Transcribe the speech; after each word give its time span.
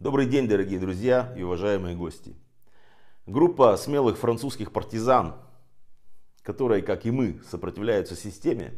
Добрый 0.00 0.26
день, 0.26 0.48
дорогие 0.48 0.80
друзья 0.80 1.32
и 1.36 1.42
уважаемые 1.44 1.94
гости. 1.94 2.34
Группа 3.26 3.76
смелых 3.76 4.18
французских 4.18 4.72
партизан, 4.72 5.36
которые, 6.42 6.82
как 6.82 7.06
и 7.06 7.12
мы, 7.12 7.40
сопротивляются 7.48 8.16
системе, 8.16 8.74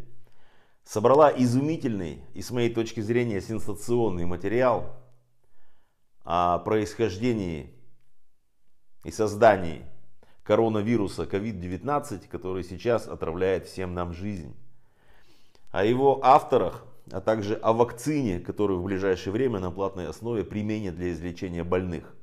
собрала 0.85 1.31
изумительный 1.31 2.23
и, 2.35 2.43
с 2.43 2.51
моей 2.51 2.73
точки 2.73 3.01
зрения, 3.01 3.41
сенсационный 3.41 4.27
материал 4.27 4.95
о 6.23 6.59
происхождении 6.59 7.75
и 9.03 9.11
создании 9.11 9.87
коронавируса 10.43 11.23
COVID-19, 11.25 12.29
который 12.29 12.63
сейчас 12.63 13.09
отравляет 13.09 13.67
всем 13.67 13.95
нам 13.95 14.13
жизнь. 14.13 14.55
О 15.71 15.83
его 15.83 16.21
авторах, 16.23 16.85
а 17.11 17.21
также 17.21 17.55
о 17.55 17.73
вакцине, 17.73 18.41
которую 18.41 18.81
в 18.81 18.85
ближайшее 18.85 19.33
время 19.33 19.61
на 19.61 19.71
платной 19.71 20.09
основе 20.09 20.45
применят 20.45 20.97
для 20.97 21.13
излечения 21.13 21.65
больных. 21.65 22.15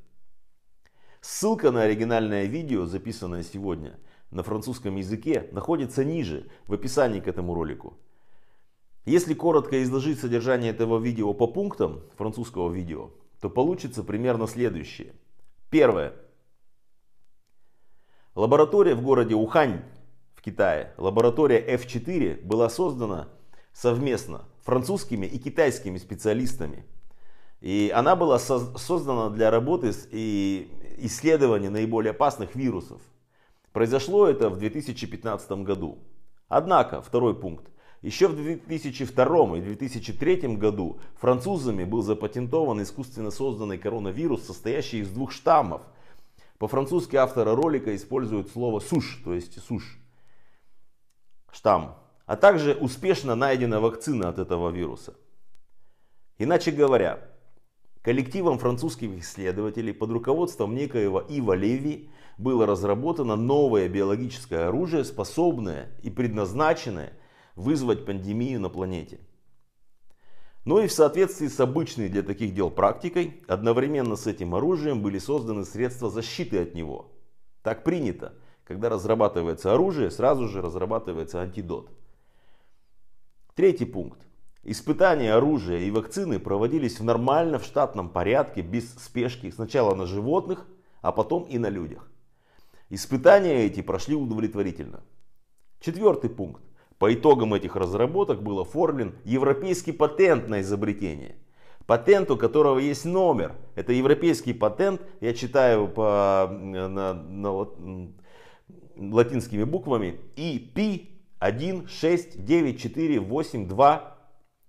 Ссылка 1.22 1.72
на 1.72 1.84
оригинальное 1.84 2.46
видео, 2.46 2.86
записанное 2.86 3.44
сегодня 3.44 3.98
на 4.30 4.44
французском 4.44 4.96
языке, 4.98 5.48
находится 5.52 6.04
ниже, 6.04 6.50
в 6.68 6.74
описании 6.74 7.22
к 7.22 7.28
этому 7.28 7.54
ролику. 7.54 7.98
Если 9.06 9.34
коротко 9.34 9.82
изложить 9.84 10.20
содержание 10.20 10.72
этого 10.72 11.00
видео 11.00 11.34
по 11.34 11.48
пунктам 11.48 12.04
французского 12.18 12.72
видео, 12.72 13.12
то 13.40 13.50
получится 13.50 14.04
примерно 14.04 14.48
следующее. 14.48 15.14
Первое. 15.70 16.14
Лаборатория 18.36 18.96
в 18.96 19.02
городе 19.02 19.36
Ухань 19.36 19.84
в 20.34 20.42
Китае, 20.42 20.94
лаборатория 20.98 21.60
F4 21.76 22.42
была 22.44 22.70
создана 22.70 23.30
совместно 23.74 24.46
французскими 24.64 25.26
и 25.26 25.38
китайскими 25.38 25.98
специалистами. 25.98 26.86
И 27.62 27.92
она 27.96 28.16
была 28.16 28.40
создана 28.40 29.30
для 29.30 29.50
работы 29.50 29.94
и 30.12 30.70
исследования 30.98 31.70
наиболее 31.70 32.12
опасных 32.12 32.56
вирусов. 32.56 33.02
Произошло 33.72 34.28
это 34.28 34.50
в 34.50 34.58
2015 34.58 35.64
году. 35.64 36.00
Однако, 36.48 37.02
второй 37.02 37.40
пункт. 37.40 37.70
Еще 38.02 38.28
в 38.28 38.36
2002 38.36 39.58
и 39.58 39.62
2003 39.62 40.58
году 40.58 41.00
французами 41.16 41.86
был 41.86 42.02
запатентован 42.02 42.84
искусственно 42.84 43.32
созданный 43.32 43.78
коронавирус, 43.78 44.44
состоящий 44.46 45.00
из 45.00 45.10
двух 45.10 45.32
штаммов. 45.32 45.82
По-французски 46.58 47.16
авторы 47.16 47.56
ролика 47.56 47.96
используют 47.96 48.52
слово 48.52 48.82
суш, 48.82 49.22
то 49.24 49.34
есть 49.34 49.62
суш, 49.64 49.98
штамм. 51.52 51.96
А 52.26 52.36
также 52.36 52.74
успешно 52.74 53.36
найдена 53.36 53.80
вакцина 53.80 54.30
от 54.30 54.40
этого 54.40 54.70
вируса. 54.70 55.16
Иначе 56.38 56.72
говоря, 56.72 57.34
Коллективом 58.04 58.60
французских 58.60 59.18
исследователей 59.18 59.94
под 59.94 60.12
руководством 60.12 60.76
некоего 60.76 61.22
Ива 61.22 61.54
Леви 61.54 62.10
было 62.38 62.66
разработано 62.66 63.38
новое 63.38 63.88
биологическое 63.88 64.68
оружие, 64.68 65.06
способное 65.06 65.90
и 66.04 66.10
предназначенное 66.10 67.14
вызвать 67.56 68.06
пандемию 68.06 68.60
на 68.60 68.68
планете. 68.68 69.22
Но 70.66 70.82
и 70.82 70.88
в 70.88 70.92
соответствии 70.92 71.48
с 71.48 71.58
обычной 71.62 72.10
для 72.10 72.24
таких 72.24 72.54
дел 72.54 72.70
практикой, 72.70 73.42
одновременно 73.48 74.18
с 74.18 74.28
этим 74.28 74.54
оружием 74.54 75.02
были 75.02 75.18
созданы 75.18 75.64
средства 75.64 76.10
защиты 76.10 76.62
от 76.62 76.76
него. 76.76 77.14
Так 77.62 77.86
принято. 77.86 78.34
Когда 78.66 78.90
разрабатывается 78.90 79.74
оружие, 79.74 80.12
сразу 80.12 80.50
же 80.50 80.62
разрабатывается 80.62 81.42
антидот. 81.42 81.90
Третий 83.56 83.86
пункт. 83.86 84.20
Испытания 84.64 85.34
оружия 85.34 85.80
и 85.80 85.92
вакцины 85.92 86.40
проводились 86.40 87.00
нормально 87.00 87.60
в 87.60 87.66
штатном 87.66 88.10
порядке, 88.10 88.62
без 88.62 88.96
спешки, 88.96 89.52
сначала 89.52 89.94
на 89.94 90.08
животных, 90.08 90.66
а 91.02 91.12
потом 91.12 91.44
и 91.44 91.60
на 91.60 91.70
людях. 91.70 92.10
Испытания 92.90 93.66
эти 93.66 93.82
прошли 93.82 94.16
удовлетворительно. 94.16 95.04
Четвертый 95.80 96.32
пункт. 96.32 96.64
По 96.98 97.14
итогам 97.14 97.54
этих 97.54 97.76
разработок 97.76 98.42
был 98.42 98.60
оформлен 98.60 99.14
европейский 99.24 99.92
патент 99.92 100.48
на 100.48 100.62
изобретение. 100.62 101.36
Патент, 101.86 102.32
у 102.32 102.38
которого 102.38 102.80
есть 102.80 103.06
номер. 103.06 103.54
Это 103.76 103.94
европейский 103.94 104.54
патент, 104.54 105.02
я 105.22 105.34
читаю 105.34 105.90
по 105.90 106.50
на, 106.50 107.14
на, 107.14 107.68
латинскими 108.96 109.64
буквами, 109.64 110.20
IP 111.44 111.86
169482 111.86 114.18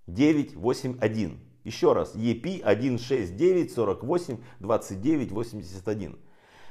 981. 0.07 1.39
Еще 1.63 1.93
раз, 1.93 2.13
EP 2.15 2.59
169 2.59 3.71
48 3.71 4.37
29 4.59 5.31
81. 5.31 6.19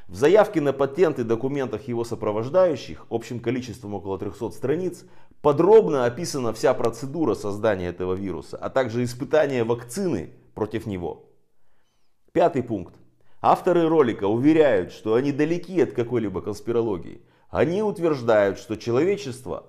В 0.07 0.15
заявке 0.15 0.61
на 0.61 0.75
патент 0.75 1.19
и 1.19 1.25
документах 1.25 1.89
его 1.89 2.05
сопровождающих, 2.05 3.07
общим 3.09 3.41
количеством 3.41 3.95
около 3.95 4.19
300 4.19 4.51
страниц, 4.51 5.07
подробно 5.41 6.05
описана 6.05 6.53
вся 6.53 6.75
процедура 6.75 7.35
создания 7.35 7.89
этого 7.89 8.13
вируса, 8.13 8.59
а 8.59 8.69
также 8.69 9.03
испытания 9.03 9.65
вакцины 9.65 10.35
против 10.55 10.85
него. 10.85 11.31
Пятый 12.33 12.63
пункт. 12.63 12.97
Авторы 13.41 13.89
ролика 13.89 14.25
уверяют, 14.25 14.93
что 14.93 15.15
они 15.15 15.33
далеки 15.33 15.81
от 15.81 15.93
какой-либо 15.93 16.43
конспирологии. 16.43 17.23
Они 17.49 17.83
утверждают, 17.83 18.59
что 18.59 18.77
человечество 18.77 19.65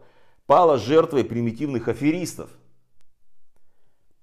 пало 0.46 0.78
жертвой 0.78 1.24
примитивных 1.24 1.88
аферистов– 1.88 2.50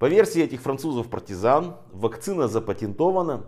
по 0.02 0.08
версии 0.08 0.42
этих 0.42 0.62
французов-партизан, 0.62 1.76
вакцина 1.92 2.48
запатентована 2.48 3.46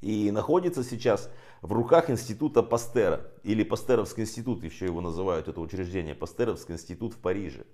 и 0.00 0.32
находится 0.32 0.82
сейчас 0.82 1.30
в 1.62 1.72
руках 1.72 2.10
института 2.10 2.64
Пастера, 2.64 3.30
или 3.44 3.62
Пастеровский 3.62 4.24
институт, 4.24 4.64
еще 4.64 4.86
его 4.86 5.00
называют, 5.00 5.46
это 5.46 5.60
учреждение, 5.60 6.16
Пастеровский 6.16 6.74
институт 6.74 7.14
в 7.14 7.18
Париже. 7.18 7.66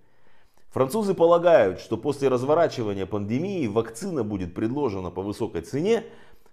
Французы 0.69 1.15
полагают, 1.15 1.81
что 1.81 1.97
после 1.97 2.28
разворачивания 2.28 3.06
пандемии 3.06 3.67
вакцина 3.67 4.25
будет 4.25 4.55
предложена 4.55 5.11
по 5.11 5.22
высокой 5.22 5.62
цене 5.62 6.05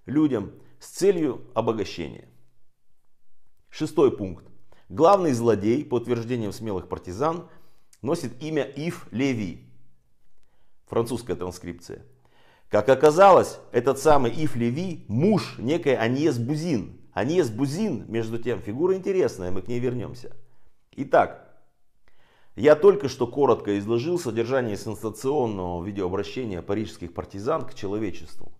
людям 0.06 0.53
с 0.79 0.88
целью 0.88 1.41
обогащения. 1.53 2.29
Шестой 3.69 4.16
пункт. 4.16 4.46
Главный 4.89 5.33
злодей, 5.33 5.83
по 5.83 5.95
утверждениям 5.95 6.53
смелых 6.53 6.87
партизан, 6.87 7.49
носит 8.01 8.41
имя 8.41 8.63
Ив 8.63 9.07
Леви, 9.11 9.65
французская 10.85 11.35
транскрипция. 11.35 12.05
Как 12.69 12.87
оказалось, 12.89 13.59
этот 13.71 13.99
самый 13.99 14.31
Ив 14.31 14.55
Леви 14.55 15.05
муж 15.07 15.55
некой 15.57 15.95
Аньес 15.95 16.37
Бузин. 16.37 17.01
Аньес 17.13 17.49
Бузин, 17.49 18.05
между 18.07 18.37
тем, 18.37 18.61
фигура 18.61 18.95
интересная, 18.95 19.51
мы 19.51 19.61
к 19.61 19.67
ней 19.67 19.79
вернемся. 19.79 20.35
Итак, 20.95 21.47
я 22.55 22.75
только 22.75 23.09
что 23.09 23.27
коротко 23.27 23.77
изложил 23.77 24.17
содержание 24.17 24.77
сенсационного 24.77 25.83
видеообращения 25.83 26.61
парижских 26.61 27.13
партизан 27.13 27.65
к 27.65 27.73
человечеству. 27.73 28.51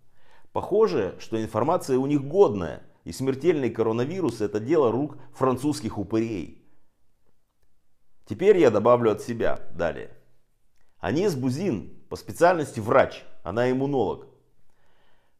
Похоже, 0.52 1.16
что 1.20 1.42
информация 1.42 1.98
у 1.98 2.06
них 2.06 2.24
годная, 2.24 2.84
и 3.08 3.14
смертельный 3.14 3.70
коронавирус 3.70 4.42
это 4.42 4.60
дело 4.60 4.92
рук 4.92 5.18
французских 5.34 5.98
упырей. 5.98 6.62
Теперь 8.26 8.58
я 8.58 8.70
добавлю 8.70 9.12
от 9.12 9.22
себя 9.22 9.62
далее. 9.74 10.12
Анис 11.00 11.34
Бузин 11.34 12.04
по 12.10 12.18
специальности 12.18 12.82
врач, 12.82 13.24
она 13.44 13.72
иммунолог. 13.72 14.28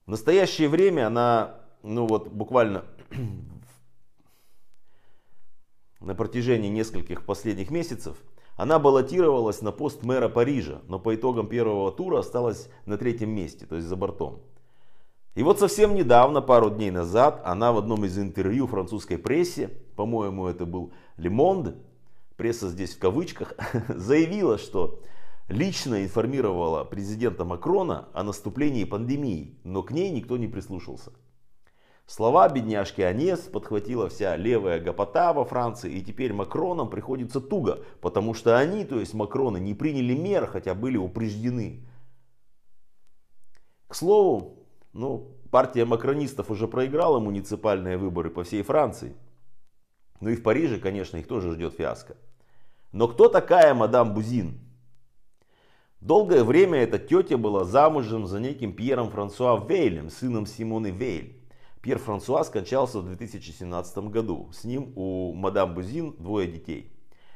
В 0.06 0.12
настоящее 0.12 0.70
время 0.70 1.08
она, 1.08 1.60
ну 1.84 2.08
вот 2.08 2.30
буквально 2.30 2.86
на 6.00 6.16
протяжении 6.16 6.70
нескольких 6.70 7.26
последних 7.26 7.70
месяцев, 7.70 8.16
она 8.56 8.80
баллотировалась 8.80 9.62
на 9.62 9.74
пост 9.74 10.04
мэра 10.04 10.30
Парижа, 10.30 10.82
но 10.88 11.00
по 11.00 11.14
итогам 11.14 11.50
первого 11.50 11.92
тура 11.92 12.20
осталась 12.20 12.70
на 12.86 12.98
третьем 12.98 13.32
месте, 13.32 13.66
то 13.66 13.76
есть 13.76 13.90
за 13.90 13.98
бортом. 13.98 14.42
И 15.38 15.44
вот 15.44 15.60
совсем 15.60 15.94
недавно, 15.94 16.42
пару 16.42 16.72
дней 16.72 16.90
назад, 16.90 17.44
она 17.46 17.72
в 17.72 17.78
одном 17.78 18.04
из 18.06 18.18
интервью 18.18 18.66
французской 18.66 19.20
прессе, 19.20 19.68
по-моему 19.96 20.48
это 20.48 20.66
был 20.66 20.94
Le 21.16 21.30
Monde, 21.30 21.76
пресса 22.38 22.70
здесь 22.70 22.96
в 22.96 23.00
кавычках, 23.00 23.54
заявила, 23.88 24.58
что 24.58 25.00
лично 25.48 26.04
информировала 26.04 26.84
президента 26.86 27.46
Макрона 27.46 28.08
о 28.14 28.24
наступлении 28.24 28.84
пандемии, 28.84 29.60
но 29.64 29.84
к 29.84 29.92
ней 29.92 30.10
никто 30.10 30.38
не 30.38 30.48
прислушался. 30.48 31.12
Слова 32.08 32.50
бедняжки 32.50 33.02
Анес 33.02 33.42
подхватила 33.42 34.10
вся 34.10 34.36
левая 34.38 34.80
гопота 34.80 35.34
во 35.34 35.46
Франции, 35.46 36.00
и 36.00 36.02
теперь 36.04 36.34
Макронам 36.34 36.90
приходится 36.90 37.42
туго, 37.42 37.84
потому 38.02 38.34
что 38.34 38.58
они, 38.58 38.86
то 38.86 39.00
есть 39.00 39.14
Макроны, 39.14 39.60
не 39.60 39.76
приняли 39.76 40.16
мер, 40.16 40.48
хотя 40.48 40.74
были 40.74 40.98
упреждены. 40.98 41.88
К 43.88 43.94
слову, 43.94 44.57
ну, 44.98 45.38
партия 45.52 45.86
макронистов 45.86 46.50
уже 46.50 46.68
проиграла 46.68 47.20
муниципальные 47.20 47.98
выборы 47.98 48.30
по 48.30 48.44
всей 48.44 48.64
Франции. 48.64 49.16
Ну 50.20 50.30
и 50.30 50.36
в 50.36 50.42
Париже, 50.42 50.80
конечно, 50.80 51.18
их 51.18 51.28
тоже 51.28 51.52
ждет 51.52 51.76
фиаско. 51.76 52.18
Но 52.92 53.08
кто 53.08 53.30
такая 53.30 53.74
мадам 53.74 54.14
Бузин? 54.14 54.60
Долгое 56.02 56.44
время 56.44 56.80
эта 56.80 56.98
тетя 56.98 57.38
была 57.38 57.64
замужем 57.64 58.26
за 58.26 58.40
неким 58.40 58.74
Пьером 58.74 59.12
Франсуа 59.12 59.64
Вейлем, 59.64 60.10
сыном 60.10 60.46
Симоны 60.46 60.90
Вейль. 60.90 61.44
Пьер 61.82 62.00
Франсуа 62.00 62.44
скончался 62.44 63.00
в 63.00 63.06
2017 63.06 63.98
году. 64.10 64.50
С 64.52 64.64
ним 64.64 64.94
у 64.96 65.34
мадам 65.34 65.76
Бузин 65.76 66.16
двое 66.18 66.48
детей. 66.48 66.92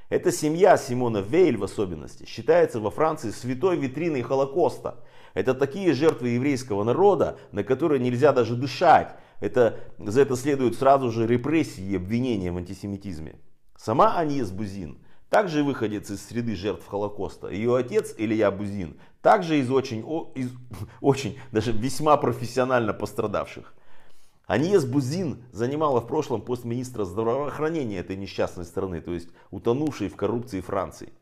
Эта 0.09 0.31
семья 0.31 0.77
Симона 0.77 1.19
Вейль 1.19 1.57
в 1.57 1.63
особенности 1.63 2.25
считается 2.25 2.79
во 2.79 2.91
Франции 2.91 3.29
святой 3.29 3.77
витриной 3.77 4.23
Холокоста. 4.23 4.97
Это 5.33 5.53
такие 5.53 5.93
жертвы 5.93 6.29
еврейского 6.29 6.83
народа, 6.83 7.37
на 7.51 7.63
которые 7.63 7.99
нельзя 7.99 8.33
даже 8.33 8.55
дышать. 8.55 9.15
Это, 9.39 9.79
за 9.97 10.21
это 10.21 10.35
следуют 10.35 10.75
сразу 10.75 11.11
же 11.11 11.25
репрессии 11.25 11.83
и 11.83 11.95
обвинения 11.95 12.51
в 12.51 12.57
антисемитизме. 12.57 13.35
Сама 13.77 14.17
Аньес 14.17 14.51
Бузин– 14.51 14.99
также 15.31 15.63
выходец 15.63 16.11
из 16.11 16.27
среды 16.27 16.57
жертв 16.57 16.85
Холокоста. 16.85 17.47
Ее 17.47 17.73
отец 17.77 18.13
Илья 18.17 18.51
Бузин 18.51 18.99
также 19.21 19.59
из 19.59 19.71
очень, 19.71 20.01
из, 20.35 20.51
очень, 21.01 21.39
даже 21.53 21.71
весьма 21.71 22.17
профессионально 22.17 22.93
пострадавших. 22.93 23.73
Аниес 24.45 24.83
Бузин 24.83 25.45
занимала 25.53 26.01
в 26.01 26.07
прошлом 26.07 26.41
пост 26.41 26.65
министра 26.65 27.05
здравоохранения 27.05 27.99
этой 27.99 28.17
несчастной 28.17 28.65
страны, 28.65 28.99
то 28.99 29.13
есть 29.13 29.29
утонувшей 29.51 30.09
в 30.09 30.17
коррупции 30.17 30.59
Франции. 30.59 31.13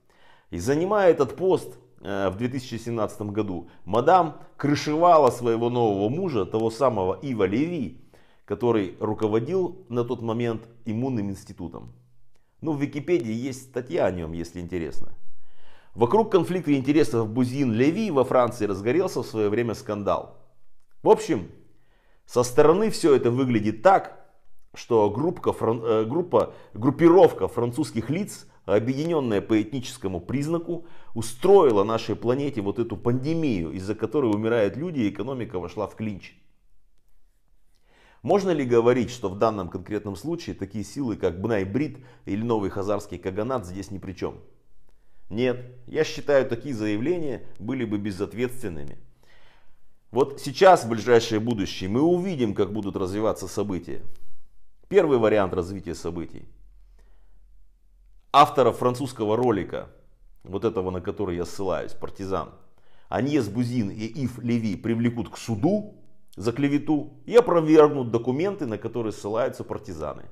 И 0.49 0.57
занимая 0.57 1.11
этот 1.11 1.35
пост 1.35 1.77
в 2.01 2.35
2017 2.37 3.21
году, 3.23 3.69
мадам 3.85 4.37
крышевала 4.57 5.31
своего 5.31 5.69
нового 5.69 6.09
мужа, 6.09 6.45
того 6.45 6.71
самого 6.71 7.19
Ива 7.21 7.43
Леви, 7.43 8.01
который 8.45 8.95
руководил 8.99 9.85
на 9.89 10.03
тот 10.03 10.21
момент 10.21 10.67
иммунным 10.85 11.29
институтом. 11.29 11.93
Ну, 12.61 12.73
в 12.73 12.81
Википедии 12.81 13.31
есть 13.31 13.69
статья 13.69 14.05
о 14.05 14.11
нем, 14.11 14.31
если 14.33 14.59
интересно. 14.59 15.13
Вокруг 15.95 16.31
конфликта 16.31 16.73
интересов 16.73 17.29
Бузин-Леви 17.29 18.11
во 18.11 18.23
Франции 18.23 18.65
разгорелся 18.65 19.21
в 19.21 19.27
свое 19.27 19.49
время 19.49 19.73
скандал. 19.73 20.37
В 21.03 21.09
общем, 21.09 21.49
со 22.25 22.43
стороны 22.43 22.89
все 22.89 23.15
это 23.15 23.31
выглядит 23.31 23.81
так, 23.81 24.19
что 24.73 25.09
группка, 25.09 25.51
э, 25.59 26.05
группа, 26.05 26.53
группировка 26.73 27.47
французских 27.47 28.09
лиц, 28.09 28.47
объединенная 28.75 29.41
по 29.41 29.61
этническому 29.61 30.19
признаку, 30.19 30.85
устроила 31.13 31.83
нашей 31.83 32.15
планете 32.15 32.61
вот 32.61 32.79
эту 32.79 32.97
пандемию, 32.97 33.71
из-за 33.71 33.95
которой 33.95 34.31
умирают 34.33 34.77
люди 34.77 35.01
и 35.01 35.09
экономика 35.09 35.59
вошла 35.59 35.87
в 35.87 35.95
клинч. 35.95 36.35
Можно 38.21 38.51
ли 38.51 38.65
говорить, 38.65 39.11
что 39.11 39.29
в 39.29 39.37
данном 39.37 39.69
конкретном 39.69 40.15
случае 40.15 40.55
такие 40.55 40.83
силы, 40.83 41.15
как 41.15 41.39
Бнай-Брит 41.39 41.99
или 42.25 42.43
новый 42.43 42.69
хазарский 42.69 43.17
каганат 43.17 43.65
здесь 43.65 43.91
ни 43.91 43.97
при 43.97 44.13
чем? 44.13 44.39
Нет, 45.29 45.63
я 45.87 46.03
считаю, 46.03 46.47
такие 46.47 46.75
заявления 46.75 47.45
были 47.59 47.85
бы 47.85 47.97
безответственными. 47.97 48.97
Вот 50.11 50.41
сейчас, 50.41 50.83
в 50.83 50.89
ближайшее 50.89 51.39
будущее, 51.39 51.87
мы 51.87 52.01
увидим, 52.01 52.55
как 52.55 52.73
будут 52.73 52.95
развиваться 52.95 53.47
события. 53.47 54.01
Первый 54.87 55.19
вариант 55.19 55.53
развития 55.53 55.93
событий. 55.93 56.49
Авторов 58.31 58.77
французского 58.77 59.35
ролика, 59.35 59.89
вот 60.43 60.63
этого, 60.63 60.91
на 60.91 61.01
который 61.01 61.35
я 61.37 61.45
ссылаюсь, 61.45 61.93
партизан, 61.93 62.51
Аньес 63.07 63.49
Бузин 63.49 63.89
и 63.89 64.05
Ив 64.05 64.37
Леви 64.37 64.75
привлекут 64.75 65.29
к 65.29 65.37
суду 65.37 65.95
за 66.35 66.51
клевету 66.51 67.13
и 67.25 67.35
опровергнут 67.35 68.11
документы, 68.11 68.67
на 68.67 68.77
которые 68.77 69.13
ссылаются 69.13 69.63
партизаны. 69.63 70.25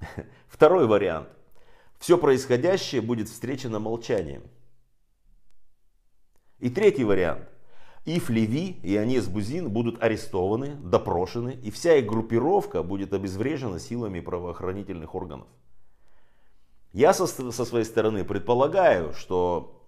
Второй 0.48 0.88
вариант. 0.88 1.28
Все 2.00 2.18
происходящее 2.18 3.00
будет 3.00 3.28
встречено 3.28 3.78
молчанием. 3.78 4.42
И 6.58 6.68
третий 6.68 7.04
вариант. 7.04 7.48
Ив 8.06 8.28
Леви 8.28 8.80
и 8.82 8.96
Анес 8.96 9.28
Бузин 9.28 9.70
будут 9.70 10.02
арестованы, 10.02 10.74
допрошены, 10.76 11.58
и 11.62 11.70
вся 11.70 11.94
их 11.94 12.06
группировка 12.06 12.82
будет 12.82 13.12
обезврежена 13.12 13.78
силами 13.78 14.18
правоохранительных 14.18 15.14
органов. 15.14 15.46
Я 16.92 17.12
со, 17.12 17.26
со 17.26 17.64
своей 17.64 17.84
стороны 17.84 18.24
предполагаю, 18.24 19.12
что 19.12 19.86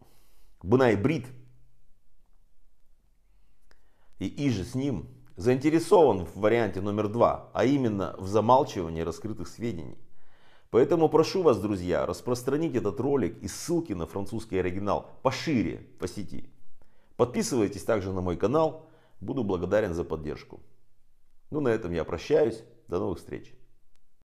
Бунай 0.63 0.97
Брит 0.97 1.27
и 4.19 4.27
Иже 4.49 4.65
с 4.65 4.75
ним 4.75 5.09
заинтересован 5.37 6.27
в 6.27 6.37
варианте 6.37 6.81
номер 6.81 7.09
два, 7.09 7.51
а 7.55 7.65
именно 7.65 8.15
в 8.19 8.27
замалчивании 8.27 9.03
раскрытых 9.03 9.49
сведений. 9.49 9.97
Поэтому 10.71 11.09
прошу 11.09 11.43
вас, 11.43 11.61
друзья, 11.61 12.05
распространить 12.05 12.75
этот 12.75 13.01
ролик 13.01 13.39
и 13.43 13.49
ссылки 13.49 13.95
на 13.95 14.07
французский 14.07 14.59
оригинал 14.59 15.11
пошире 15.23 15.87
по 15.99 16.07
сети. 16.07 16.51
Подписывайтесь 17.17 17.85
также 17.85 18.13
на 18.13 18.21
мой 18.21 18.37
канал, 18.37 18.91
буду 19.21 19.45
благодарен 19.45 19.95
за 19.95 20.05
поддержку. 20.05 20.61
Ну 21.51 21.61
на 21.61 21.69
этом 21.69 21.93
я 21.93 22.05
прощаюсь, 22.05 22.63
до 22.89 22.99
новых 22.99 23.19
встреч. 23.19 23.55